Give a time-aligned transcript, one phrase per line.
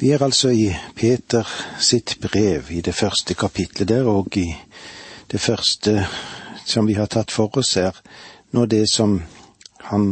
[0.00, 1.44] Vi er altså i Peter
[1.76, 4.46] sitt brev, i det første kapitlet der, og i
[5.28, 6.06] det første
[6.64, 7.92] som vi har tatt for oss, er
[8.56, 9.18] nå det som
[9.90, 10.06] han,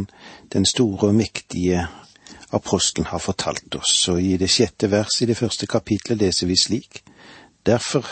[0.53, 1.87] den store og mektige
[2.53, 3.95] apostelen, har fortalt oss.
[4.13, 7.01] Og i det sjette verset i det første kapitlet leser vi slik:"
[7.65, 8.05] Derfor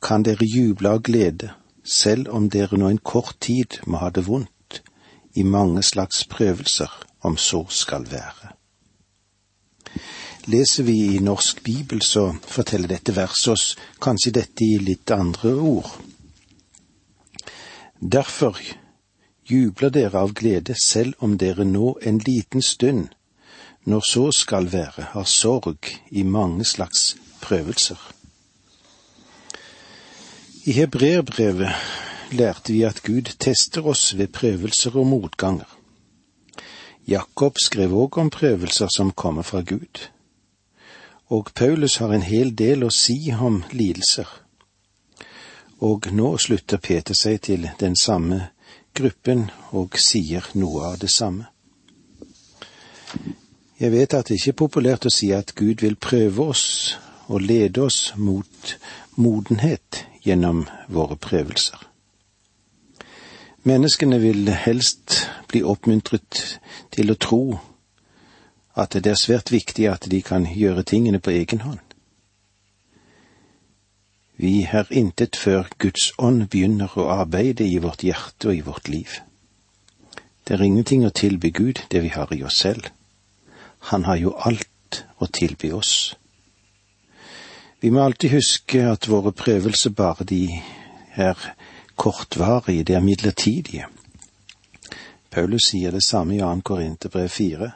[0.00, 1.52] kan dere juble av glede,
[1.84, 4.80] selv om dere nå en kort tid må ha det vondt
[5.36, 6.88] i mange slags prøvelser,
[7.20, 8.53] om så skal være.
[10.46, 13.62] Leser vi i Norsk Bibel, så forteller dette verset oss
[14.04, 15.88] kanskje dette i litt andre ord.
[17.96, 18.60] Derfor
[19.48, 23.08] jubler dere av glede selv om dere nå en liten stund,
[23.88, 28.00] når så skal være, har sorg i mange slags prøvelser.
[30.64, 35.68] I hebreerbrevet lærte vi at Gud tester oss ved prøvelser og motganger.
[37.08, 40.08] Jakob skrev òg om prøvelser som kommer fra Gud
[41.34, 44.28] og Paulus har en hel del å si om lidelser.
[45.82, 48.38] Og nå slutter Peter seg til den samme
[48.94, 51.48] gruppen og sier noe av det samme.
[53.80, 56.66] Jeg vet at det ikke er populært å si at Gud vil prøve oss
[57.26, 58.76] og lede oss mot
[59.18, 61.82] modenhet gjennom våre prøvelser.
[63.64, 66.42] Menneskene vil helst bli oppmuntret
[66.94, 67.42] til å tro
[68.74, 71.82] at det er svært viktig at de kan gjøre tingene på egen hånd.
[74.36, 78.88] Vi er intet før Guds ånd begynner å arbeide i vårt hjerte og i vårt
[78.88, 79.20] liv.
[80.44, 82.90] Det er ingenting å tilby Gud det vi har i oss selv.
[83.92, 86.16] Han har jo alt å tilby oss.
[87.80, 90.48] Vi må alltid huske at våre prøvelser bare de
[91.14, 91.38] er
[91.96, 93.86] kortvarige, de er midlertidige.
[95.30, 96.60] Paulus sier det samme i 2.
[96.64, 97.70] Korinterbrev 4.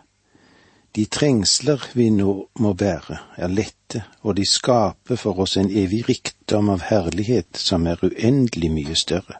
[0.98, 6.00] De trengsler vi nå må bære, er lette, og de skaper for oss en evig
[6.08, 9.36] rikdom av herlighet som er uendelig mye større.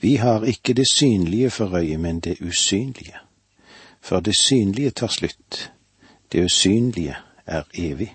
[0.00, 3.20] Vi har ikke det synlige for øye, men det usynlige.
[4.00, 5.68] For det synlige tar slutt,
[6.32, 8.14] det usynlige er evig.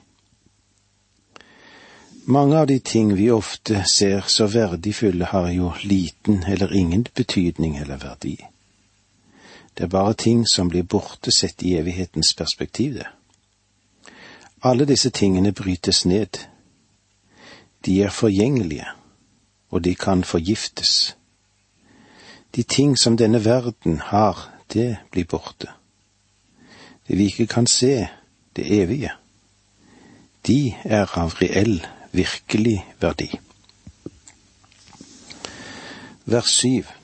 [2.26, 7.78] Mange av de ting vi ofte ser så verdifulle, har jo liten eller ingen betydning
[7.78, 8.40] eller verdi.
[9.78, 13.08] Det er bare ting som blir borte sett i evighetens perspektiv, det.
[14.64, 16.40] Alle disse tingene brytes ned.
[17.86, 18.88] De er forgjengelige,
[19.70, 21.16] og de kan forgiftes.
[22.56, 25.70] De ting som denne verden har, det blir borte.
[27.08, 28.08] Det vi ikke kan se,
[28.56, 29.12] det evige,
[30.48, 33.30] de er av reell, virkelig verdi.
[36.26, 36.97] Vers syv.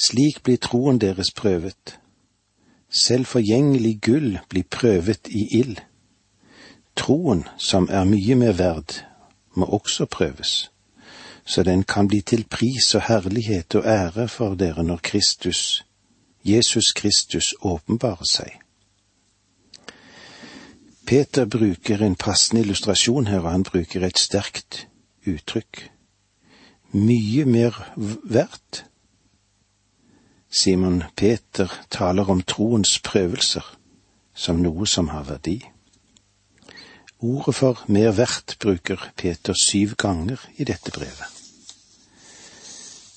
[0.00, 1.98] Slik blir troen deres prøvet.
[2.88, 5.82] Selv forgjengelig gull blir prøvet i ild.
[6.96, 8.96] Troen, som er mye mer verd,
[9.54, 10.70] må også prøves,
[11.44, 15.84] så den kan bli til pris og herlighet og ære for dere når Kristus,
[16.44, 18.56] Jesus Kristus, åpenbarer seg.
[21.06, 24.86] Peter bruker en passende illustrasjon her, og han bruker et sterkt
[25.26, 25.88] uttrykk.
[26.92, 27.76] Mye mer
[28.24, 28.84] verdt
[30.50, 33.66] Simon Peter taler om troens prøvelser
[34.34, 35.60] som noe som har verdi.
[37.22, 41.36] Ordet for mer verdt bruker Peter syv ganger i dette brevet.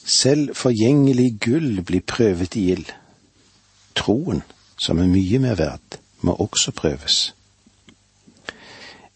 [0.05, 2.91] Selv forgjengelig gull blir prøvet i ild.
[3.95, 4.43] Troen,
[4.77, 7.33] som er mye mer verd, må også prøves.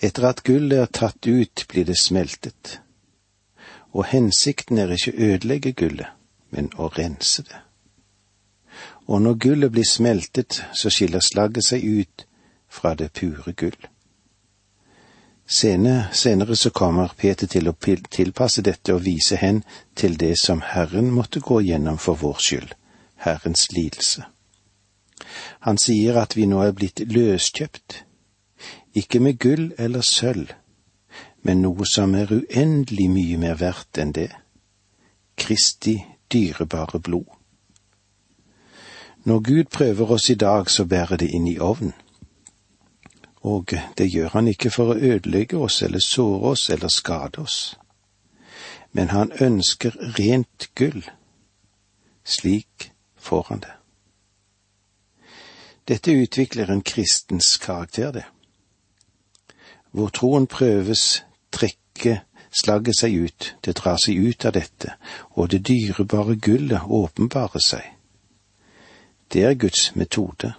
[0.01, 2.79] Etter at gullet er tatt ut, blir det smeltet,
[3.93, 6.11] og hensikten er ikke å ødelegge gullet,
[6.49, 7.66] men å rense det
[9.07, 12.25] og når gullet blir smeltet, så skiller slagget seg ut
[12.69, 13.87] fra det pure gull.
[15.47, 17.75] Senere, senere så kommer Peter til å
[18.11, 19.61] tilpasse dette og vise hen
[19.95, 22.73] til det som Herren måtte gå gjennom for vår skyld,
[23.23, 24.25] Herrens lidelse.
[25.63, 28.03] Han sier at vi nå er blitt løskjøpt,
[28.99, 30.51] ikke med gull eller sølv,
[31.47, 34.33] men noe som er uendelig mye mer verdt enn det,
[35.37, 35.95] Kristi
[36.33, 37.36] dyrebare blod.
[39.27, 41.93] Når Gud prøver oss i dag, så bærer det inn i ovnen.
[43.43, 47.57] Og det gjør han ikke for å ødelegge oss eller såre oss eller skade oss.
[48.95, 51.03] Men han ønsker rent gull.
[52.23, 53.73] Slik får han det.
[55.87, 58.25] Dette utvikler en kristens karakter, det.
[59.91, 64.95] Hvor troen prøves, trekker slagget seg ut, det drar seg ut av dette,
[65.35, 67.96] og det dyrebare gullet åpenbarer seg.
[69.33, 70.53] Det er Guds metode.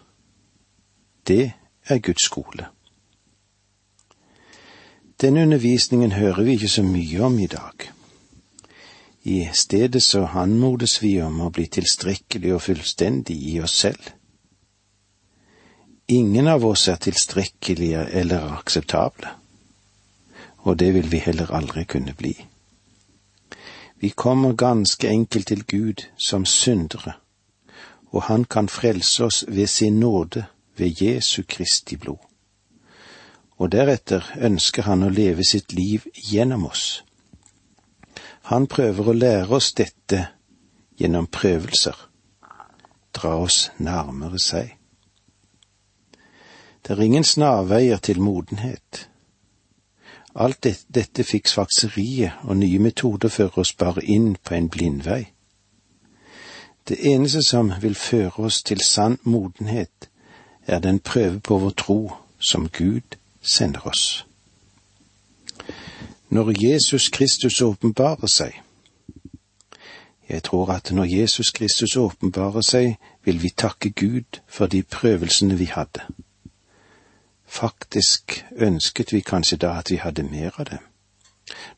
[1.29, 1.53] Det
[1.87, 2.67] er Guds skole.
[5.21, 7.91] Denne undervisningen hører vi ikke så mye om i dag.
[9.23, 14.13] I stedet så anmodes vi om å bli tilstrekkelig og fullstendig i oss selv.
[16.09, 19.29] Ingen av oss er tilstrekkelige eller akseptable,
[20.59, 22.33] og det vil vi heller aldri kunne bli.
[24.01, 27.19] Vi kommer ganske enkelt til Gud som syndere,
[28.11, 30.45] og Han kan frelse oss ved sin nåde,
[30.77, 32.19] ved Jesu Kristi blod.
[33.59, 37.03] Og deretter ønsker Han å leve sitt liv gjennom oss.
[38.43, 40.27] Han prøver å lære oss dette
[40.99, 41.97] gjennom prøvelser,
[43.13, 44.79] dra oss nærmere seg.
[46.83, 49.09] Det er ingen snarveier til modenhet.
[50.35, 50.65] Alt
[50.95, 55.27] dette fikk svakseriet og nye metoder føre oss bare inn på en blindvei.
[56.89, 60.09] Det eneste som vil føre oss til sann modenhet,
[60.67, 64.27] er den prøve på vår tro som Gud sender oss.
[66.29, 68.63] Når Jesus Kristus åpenbarer seg
[70.29, 75.55] Jeg tror at når Jesus Kristus åpenbarer seg, vil vi takke Gud for de prøvelsene
[75.59, 76.01] vi hadde.
[77.47, 80.79] Faktisk ønsket vi kanskje da at vi hadde mer av det.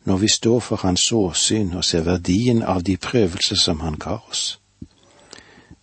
[0.04, 4.18] Når vi står for Hans åsyn og ser verdien av de prøvelser som Han ga
[4.30, 4.59] oss.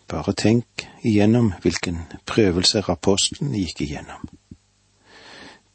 [0.07, 4.29] Bare tenk igjennom hvilken prøvelser apostelen gikk igjennom.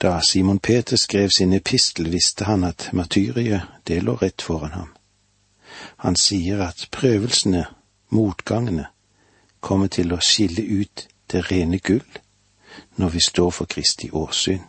[0.03, 4.89] Da Simon Peter skrev sin epistel, visste han at martyriet, det lå rett foran ham.
[5.97, 7.67] Han sier at prøvelsene,
[8.11, 8.87] motgangene,
[9.61, 12.19] kommer til å skille ut det rene gull
[12.97, 14.65] når vi står for Kristi åsyn,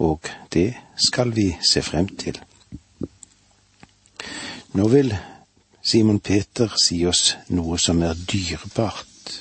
[0.00, 2.40] og det skal vi se frem til.
[4.72, 5.12] Nå vil
[5.90, 9.32] Simon Peter si oss noe som er dyrebart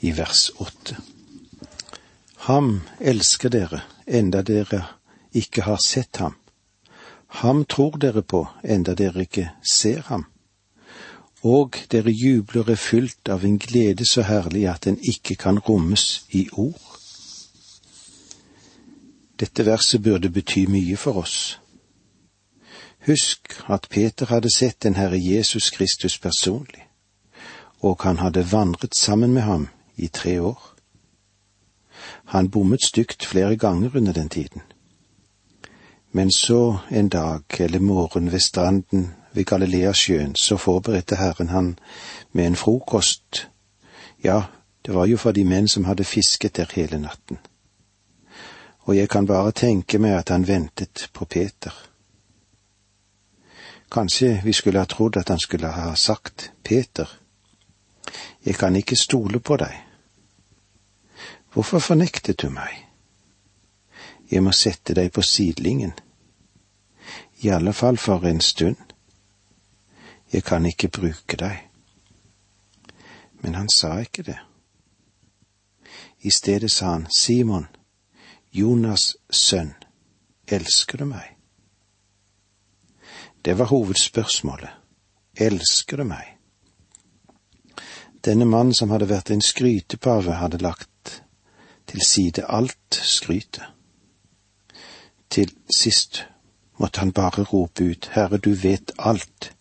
[0.00, 0.94] i vers åtte.
[2.46, 2.70] Ham
[3.00, 4.80] elsker dere, enda dere
[5.36, 6.38] ikke har sett ham.
[7.42, 10.24] Ham tror dere på, enda dere ikke ser ham.
[11.44, 16.22] Og dere jubler er fylt av en glede så herlig at den ikke kan rommes
[16.32, 16.80] i ord.
[19.36, 21.58] Dette verset burde bety mye for oss.
[23.06, 26.86] Husk at Peter hadde sett den Herre Jesus Kristus personlig,
[27.80, 30.74] og han hadde vandret sammen med ham i tre år.
[32.24, 34.62] Han bommet stygt flere ganger under den tiden.
[36.12, 41.78] Men så en dag eller morgen ved stranden ved Galileasjøen, så forberedte Herren han
[42.32, 43.48] med en frokost.
[44.24, 44.42] Ja,
[44.86, 47.38] det var jo for de menn som hadde fisket der hele natten
[48.84, 51.72] og jeg kan bare tenke meg at han ventet på Peter.
[53.94, 57.06] Kanskje vi skulle ha trodd at han skulle ha sagt, Peter,
[58.44, 59.74] jeg kan ikke stole på deg.
[61.52, 62.88] Hvorfor fornektet du meg?
[64.30, 65.92] Jeg må sette deg på sidelinjen.
[67.46, 68.82] I alle fall for en stund.
[70.32, 71.62] Jeg kan ikke bruke deg.
[73.42, 74.40] Men han sa ikke det.
[76.20, 77.68] I stedet sa han, Simon,
[78.50, 79.74] Jonas' sønn,
[80.48, 81.33] elsker du meg?
[83.44, 84.70] Det var hovedspørsmålet.
[85.36, 86.30] Elsker du meg?
[88.24, 91.22] Denne mannen som hadde vært en skrytepave, hadde lagt
[91.86, 93.66] til side alt skrytet.
[95.28, 96.24] Til sist
[96.78, 99.52] måtte han bare rope ut, Herre, du vet alt,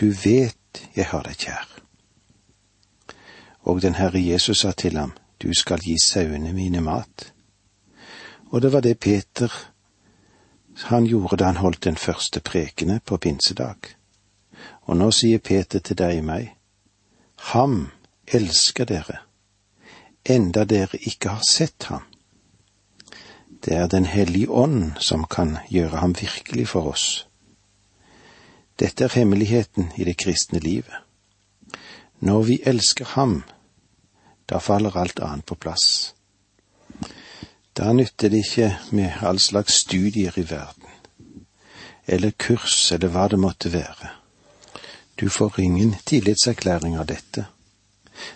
[0.00, 1.68] du vet jeg har deg kjær.
[3.68, 7.32] Og den Herre Jesus sa til ham, du skal gi sauene mine mat.
[8.50, 9.52] Og det var det Peter
[10.82, 13.76] han gjorde da han holdt den første prekene på pinsedag.
[14.86, 16.50] Og nå sier Peter til deg og meg,
[17.52, 17.90] Ham
[18.26, 19.18] elsker dere,
[20.24, 22.02] enda dere ikke har sett ham.
[23.64, 27.26] Det er Den hellige ånd som kan gjøre ham virkelig for oss.
[28.78, 30.94] Dette er hemmeligheten i det kristne livet.
[32.20, 33.42] Når vi elsker ham,
[34.48, 36.14] da faller alt annet på plass.
[37.74, 40.90] Da nytter det ikke med all slags studier i verden,
[42.06, 44.10] eller kurs eller hva det måtte være.
[45.20, 47.46] Du får ingen tillitserklæring av dette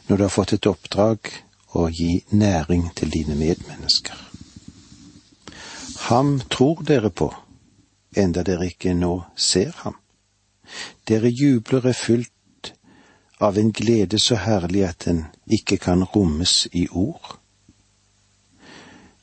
[0.06, 1.30] når du har fått et oppdrag
[1.78, 4.16] å gi næring til dine medmennesker.
[6.08, 7.28] Ham tror dere på,
[8.16, 9.94] enda dere ikke nå ser ham.
[11.06, 12.72] Dere jubler er fylt
[13.40, 17.38] av en glede så herlig at den ikke kan rommes i ord.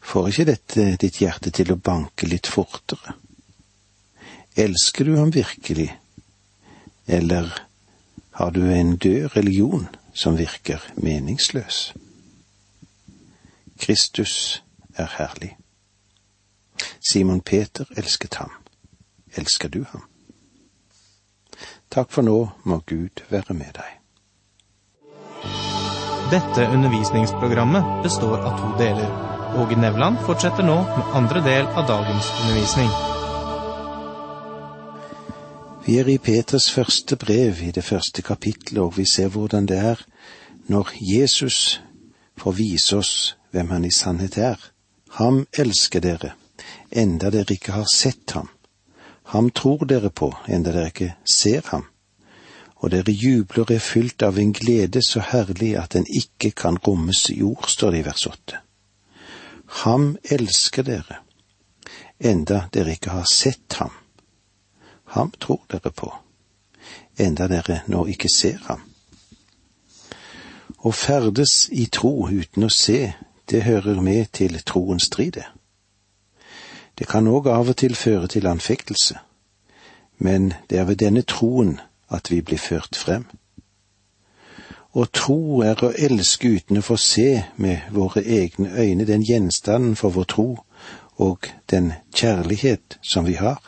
[0.05, 3.15] Får ikke dette ditt hjerte til å banke litt fortere?
[4.55, 5.89] Elsker du ham virkelig,
[7.07, 7.49] eller
[8.37, 11.91] har du en død religion som virker meningsløs?
[13.81, 14.63] Kristus
[14.95, 15.55] er herlig.
[17.11, 18.51] Simon Peter elsket ham.
[19.35, 20.07] Elsker du ham?
[21.91, 23.91] Takk for nå må Gud være med deg.
[26.31, 29.34] Dette undervisningsprogrammet består av to deler.
[29.55, 32.89] Åge Nevland fortsetter nå med andre del av dagens undervisning.
[35.85, 39.77] Vi er i Peters første brev i det første kapittelet, og vi ser hvordan det
[39.77, 40.01] er
[40.67, 41.79] når Jesus
[42.35, 43.13] får vise oss
[43.55, 44.59] hvem han i sannhet er.
[45.21, 46.33] Ham elsker dere,
[46.91, 48.51] enda dere ikke har sett ham.
[49.31, 51.87] Ham tror dere på, enda dere ikke ser ham.
[52.83, 57.29] Og dere jubler er fylt av en glede så herlig at den ikke kan rommes
[57.31, 58.64] i ord, står det i vers åtte.
[59.83, 61.19] Ham elsker dere,
[62.19, 63.91] enda dere ikke har sett ham.
[65.15, 66.11] Ham tror dere på,
[67.19, 68.85] enda dere nå ikke ser ham.
[70.85, 73.13] Å ferdes i tro uten å se,
[73.49, 75.41] det hører med til troens strid,
[76.95, 77.07] det.
[77.09, 79.19] Kan òg av og til føre til anfektelse,
[80.17, 83.25] men det er ved denne troen at vi blir ført frem.
[84.95, 89.97] Å tro er å elske uten å få se med våre egne øyne den gjenstanden
[89.99, 90.49] for vår tro
[91.19, 93.59] og den kjærlighet som vi har.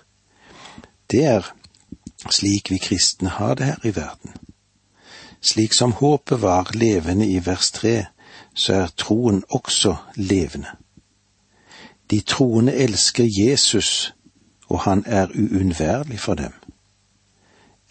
[1.12, 1.50] Det er
[2.32, 4.38] slik vi kristne har det her i verden.
[5.42, 8.06] Slik som håpet var levende i vers tre,
[8.56, 10.72] så er troen også levende.
[12.10, 14.14] De troende elsker Jesus,
[14.68, 16.54] og han er uunnværlig for dem,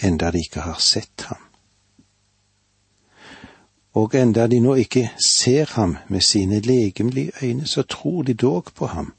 [0.01, 1.46] enda de ikke har sett ham.
[3.97, 8.65] Og enda de nå ikke ser ham med sine legemlige øyne, så tror de dog
[8.75, 9.13] på ham.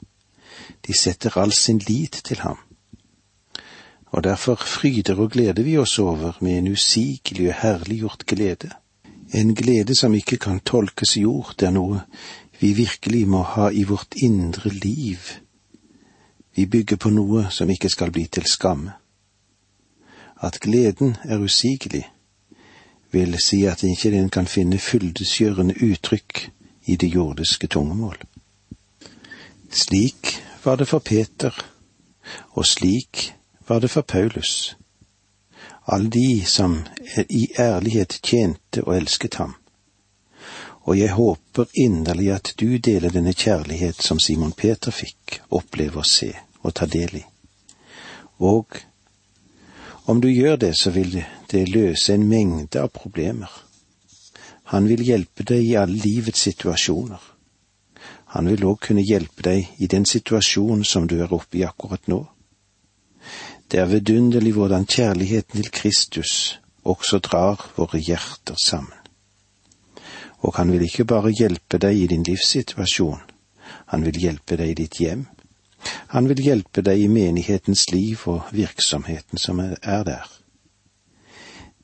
[0.88, 2.58] De setter all sin lit til ham.
[4.06, 8.70] Og derfor fryder og gleder vi oss over med en usigelig og herliggjort glede.
[9.34, 12.02] En glede som ikke kan tolkes i ord, det er noe
[12.60, 15.18] vi virkelig må ha i vårt indre liv.
[16.56, 18.92] Vi bygger på noe som ikke skal bli til skamme.
[20.42, 22.08] At gleden er usigelig,
[23.18, 26.48] vil si at ikke den kan finne fyldesgjørende uttrykk
[26.88, 28.18] i det jordiske tungemål.
[29.72, 31.52] Slik var det for Peter,
[32.56, 33.34] og slik
[33.68, 34.78] var det for Paulus
[35.88, 36.84] alle de som
[37.30, 39.56] i ærlighet tjente og elsket ham.
[40.84, 46.08] Og jeg håper inderlig at du deler denne kjærlighet som Simon Peter fikk oppleve å
[46.08, 46.32] se
[46.64, 47.24] og ta del i.
[48.40, 48.80] Og
[50.08, 51.18] om du gjør det, så vil
[51.52, 53.52] det løse en mengde av problemer.
[54.72, 57.20] Han vil hjelpe deg i alle livets situasjoner.
[58.36, 62.08] Han vil òg kunne hjelpe deg i den situasjonen som du er oppe i akkurat
[62.08, 62.22] nå.
[63.68, 68.96] Det er vidunderlig hvordan kjærligheten til Kristus også drar våre hjerter sammen.
[70.40, 73.24] Og han vil ikke bare hjelpe deg i din livssituasjon,
[73.92, 75.26] han vil hjelpe deg i ditt hjem.
[76.14, 80.26] Han vil hjelpe deg i menighetens liv og virksomheten som er der.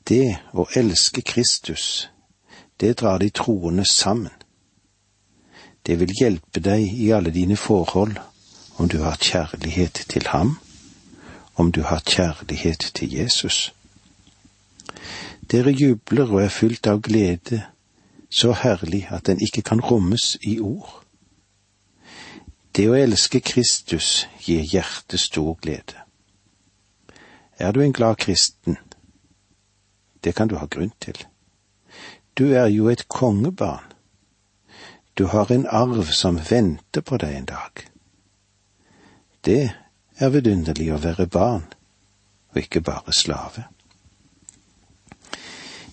[0.07, 2.09] Det å elske Kristus,
[2.79, 4.33] det drar de troende sammen.
[5.85, 8.19] Det vil hjelpe deg i alle dine forhold
[8.77, 10.57] om du har kjærlighet til ham
[11.53, 13.73] om du har kjærlighet til Jesus.
[15.51, 17.61] Dere jubler og er fylt av glede,
[18.29, 21.02] så herlig at den ikke kan rommes i ord.
[22.75, 25.99] Det å elske Kristus gir hjertet stor glede.
[27.61, 28.79] Er du en glad kristen?
[30.23, 31.19] Det kan du ha grunn til.
[32.33, 33.91] Du er jo et kongebarn.
[35.13, 37.83] Du har en arv som venter på deg en dag.
[39.45, 39.69] Det
[40.17, 41.67] er vidunderlig å være barn,
[42.53, 43.67] og ikke bare slave.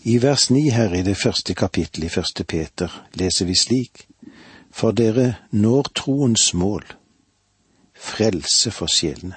[0.09, 4.07] I vers ni her i det første kapittelet i første Peter leser vi slik,
[4.71, 6.85] For dere når troens mål,
[7.95, 9.37] frelse for sjelene.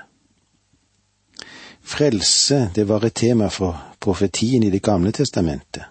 [1.84, 5.84] Frelse, det var et tema for profetien i Det gamle testamentet.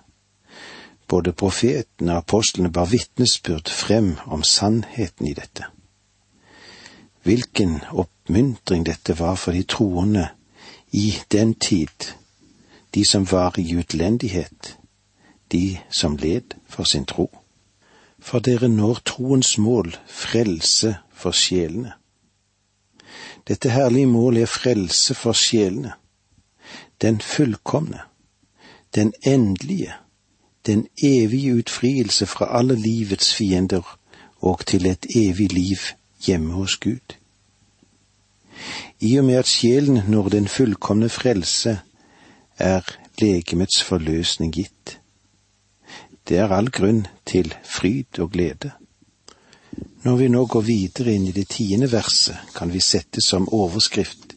[1.08, 5.64] Både profetene og apostlene bar vitnesbyrd frem om sannheten i dette.
[7.22, 10.28] Hvilken oppmuntring dette var for de troende
[10.92, 12.14] i den tid,
[12.94, 14.78] de som var i utlendighet,
[15.52, 17.41] de som led for sin tro.
[18.22, 21.92] For dere når troens mål, frelse for sjelene.
[23.48, 25.92] Dette herlige mål er frelse for sjelene,
[27.02, 28.00] den fullkomne,
[28.94, 29.92] den endelige,
[30.66, 33.98] den evige utfrielse fra alle livets fiender
[34.38, 35.78] og til et evig liv
[36.26, 37.16] hjemme hos Gud.
[39.00, 41.80] I og med at sjelen når den fullkomne frelse,
[42.58, 42.80] er
[43.18, 45.01] legemets forløsning gitt.
[46.32, 48.70] Det er all grunn til fryd og glede.
[50.00, 54.32] Når vi nå går videre inn i det tiende verset, kan vi sette som overskrift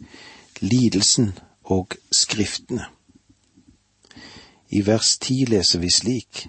[0.59, 1.29] Lidelsen
[1.71, 2.89] og Skriftene.
[4.75, 6.41] I vers ti leser vi slik.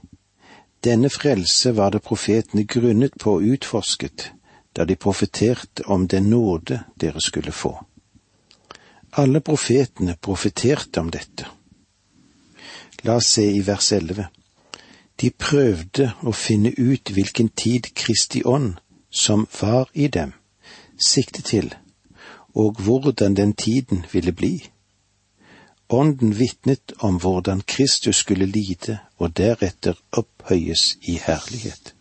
[0.82, 4.32] Denne frelse var det profetene grunnet på og utforsket,
[4.74, 7.70] da de profeterte om den nåde dere skulle få.
[9.22, 11.46] Alle profetene profeterte om dette.
[13.06, 14.26] La oss se i vers elleve.
[15.20, 18.76] De prøvde å finne ut hvilken tid Kristi ånd,
[19.11, 20.35] som var i dem,
[21.00, 21.70] siktet til,
[22.54, 24.54] og hvordan den tiden ville bli.
[25.88, 31.94] Ånden vitnet om hvordan Kristus skulle lide og deretter opphøyes i herlighet.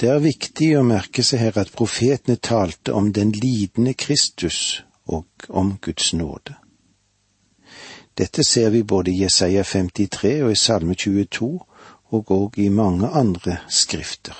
[0.00, 5.46] Det er viktig å merke seg her at profetene talte om den lidende Kristus og
[5.48, 6.61] om Guds nåde.
[8.18, 11.48] Dette ser vi både i Jesaja 53 og i Salme 22
[12.12, 14.36] og òg i mange andre skrifter.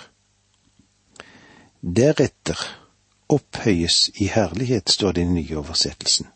[1.82, 2.58] Deretter
[3.32, 6.26] opphøyes i herlighet, står det i den nye oversettelsen.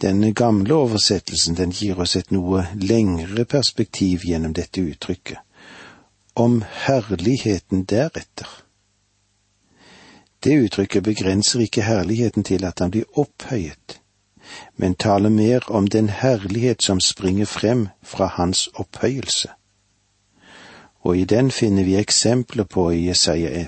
[0.00, 5.38] Den gamle oversettelsen den gir oss et noe lengre perspektiv gjennom dette uttrykket,
[6.34, 8.48] om herligheten deretter.
[10.42, 14.00] Det uttrykket begrenser ikke herligheten til at han blir opphøyet,
[14.76, 19.48] men taler mer om den herlighet som springer frem fra hans opphøyelse.
[21.06, 23.66] Og i den finner vi eksempler på i Jesaja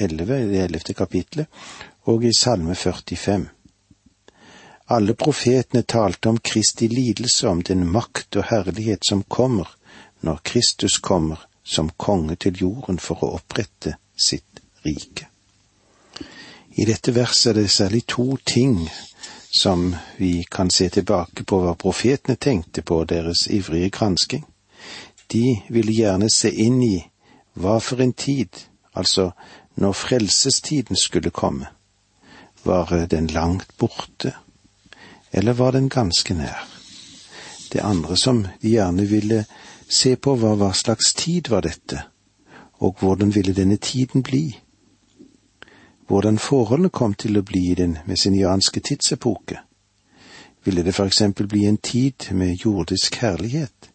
[0.00, 1.46] 11, det ellevte kapitlet,
[2.06, 3.48] og i Salme 45.
[4.90, 9.68] Alle profetene talte om Kristi lidelse, om den makt og herlighet som kommer
[10.26, 15.28] når Kristus kommer som konge til jorden for å opprette sitt rike.
[16.78, 18.88] I dette verset er det særlig to ting
[19.50, 24.44] som vi kan se tilbake på hva profetene tenkte på deres ivrige gransking.
[25.26, 26.96] De ville gjerne se inn i
[27.58, 28.48] hva for en tid,
[28.94, 29.32] altså
[29.74, 31.66] når frelsestiden skulle komme.
[32.62, 34.34] Var den langt borte,
[35.32, 36.66] eller var den ganske nær?
[37.72, 39.44] Det andre som de gjerne ville
[39.88, 42.02] se på, var hva slags tid var dette,
[42.78, 44.58] og hvordan ville denne tiden bli?
[46.10, 49.60] Hvordan forholdene kom til å bli i den messianske tidsepoke?
[50.66, 53.92] Ville det for eksempel bli en tid med jordisk herlighet,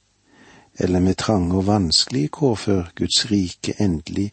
[0.80, 4.30] eller med trange og vanskelige kår før Guds rike endelig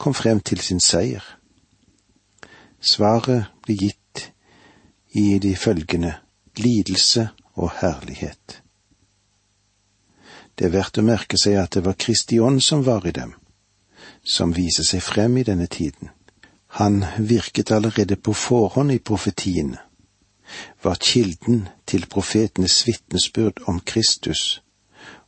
[0.00, 1.20] kom frem til sin seier?
[2.80, 4.32] Svaret blir gitt
[5.12, 6.14] i de følgende
[6.56, 7.28] lidelse
[7.60, 8.62] og herlighet.
[10.56, 13.36] Det er verdt å merke seg at det var Kristi ånd som var i dem,
[14.24, 16.16] som viser seg frem i denne tiden.
[16.68, 19.78] Han virket allerede på forhånd i profetiene,
[20.82, 24.62] var kilden til profetenes vitnesbyrd om Kristus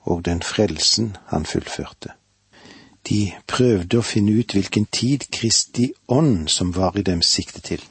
[0.01, 2.13] og den frelsen han fullførte.
[3.09, 7.85] De prøvde å finne ut hvilken tid Kristi ånd som var i dem, siktet til.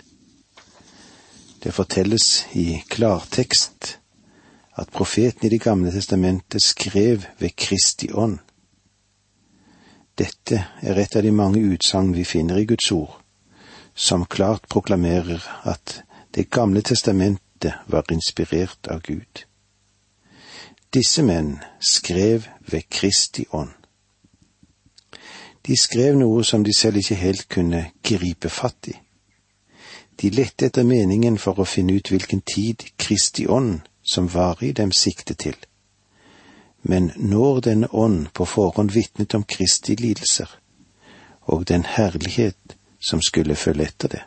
[1.64, 3.96] Det fortelles i klartekst
[4.80, 8.38] at profeten i Det gamle testamentet skrev ved Kristi ånd.
[10.18, 13.19] Dette er et av de mange utsagn vi finner i Guds ord,
[14.00, 19.46] som klart proklamerer at Det gamle testamentet var inspirert av Gud.
[20.94, 23.74] Disse menn skrev ved Kristi ånd.
[25.66, 28.96] De skrev noe som de selv ikke helt kunne gripe fatt i.
[30.22, 34.72] De lette etter meningen for å finne ut hvilken tid Kristi ånd som var i
[34.72, 35.58] dem sikte til.
[36.82, 40.50] Men når denne ånd på forhånd vitnet om Kristi lidelser,
[41.42, 44.22] og den herlighet som skulle følge etter det.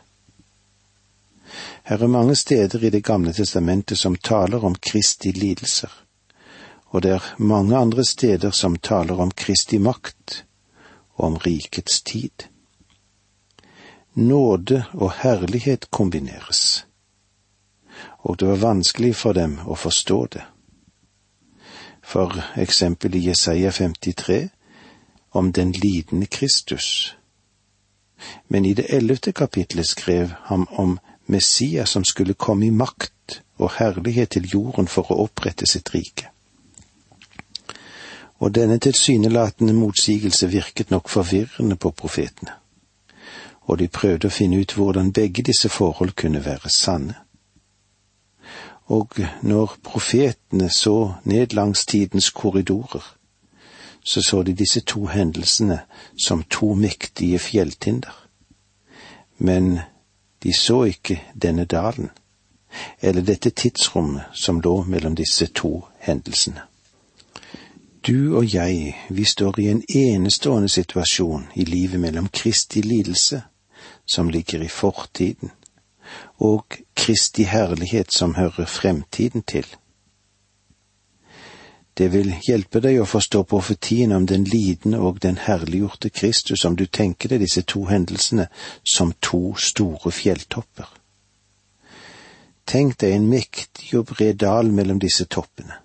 [1.83, 5.91] Her er mange steder i Det gamle testamentet som taler om Kristi lidelser,
[6.85, 10.45] og det er mange andre steder som taler om Kristi makt
[11.15, 12.47] og om rikets tid.
[14.13, 16.85] Nåde og herlighet kombineres,
[18.19, 20.43] og det var vanskelig for dem å forstå det.
[22.03, 24.49] For eksempel i Jesaja 53
[25.31, 27.15] om den lidende Kristus.
[28.47, 33.71] Men i det ellevte kapitlet skrev han om Messias som skulle komme i makt og
[33.79, 36.33] herlighet til jorden for å opprette sitt rike
[38.43, 42.51] og denne tilsynelatende motsigelse virket nok forvirrende på profetene,
[43.61, 47.15] og de prøvde å finne ut hvordan begge disse forhold kunne være sanne.
[48.91, 53.05] Og når profetene så ned langs tidens korridorer,
[54.03, 55.79] så så de disse to hendelsene
[56.25, 58.27] som to mektige fjelltinder.
[59.37, 59.79] Men
[60.43, 62.09] de så ikke denne dalen,
[63.01, 66.61] eller dette tidsrommet som lå mellom disse to hendelsene.
[68.07, 73.41] Du og jeg, vi står i en enestående situasjon i livet mellom Kristi lidelse,
[74.05, 75.51] som ligger i fortiden,
[76.37, 79.65] og Kristi herlighet som hører fremtiden til.
[81.93, 86.75] Det vil hjelpe deg å forstå profetien om den lidende og den herliggjorte Kristus om
[86.75, 88.47] du tenker deg disse to hendelsene
[88.95, 90.89] som to store fjelltopper.
[92.65, 95.83] Tenk deg en mektig og bred dal mellom disse toppene.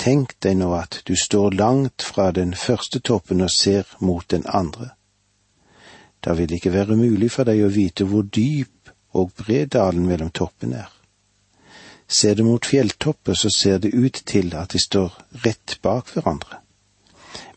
[0.00, 4.46] Tenk deg nå at du står langt fra den første toppen og ser mot den
[4.48, 4.92] andre.
[6.20, 10.04] Da vil det ikke være mulig for deg å vite hvor dyp og bred dalen
[10.08, 10.99] mellom toppene er.
[12.10, 16.58] Ser du mot fjelltopper, så ser det ut til at de står rett bak hverandre,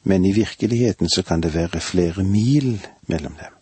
[0.03, 2.77] men i virkeligheten så kan det være flere mil
[3.09, 3.55] mellom dem.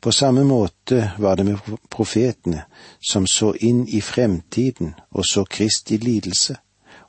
[0.00, 2.64] På samme måte var det med profetene,
[3.00, 6.56] som så inn i fremtiden og så Kristi lidelse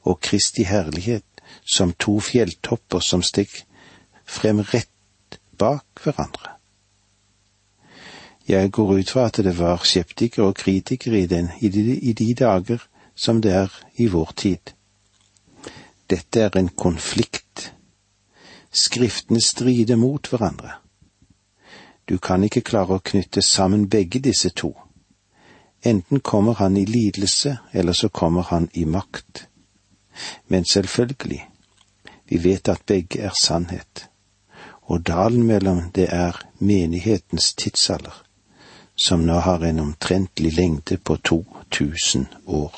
[0.05, 1.25] og Kristi herlighet
[1.65, 3.49] som to fjelltopper som steg
[4.25, 6.56] frem rett bak hverandre.
[8.47, 12.13] Jeg går ut fra at det var skeptikere og kritikere i, den, i, de, i
[12.13, 14.73] de dager som det er i vår tid.
[16.09, 17.73] Dette er en konflikt.
[18.71, 20.77] Skriftene strider mot hverandre.
[22.09, 24.71] Du kan ikke klare å knytte sammen begge disse to.
[25.83, 29.47] Enten kommer han i lidelse, eller så kommer han i makt.
[30.47, 31.43] Men selvfølgelig,
[32.29, 34.07] vi vet at begge er sannhet,
[34.81, 38.23] og dalen mellom det er menighetens tidsalder,
[38.97, 42.73] som nå har en omtrentlig lengde på 2000 år.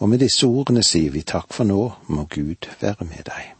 [0.00, 3.59] Og med disse ordene sier vi takk for nå, må Gud være med deg.